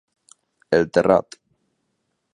[0.79, 1.39] El Terrat.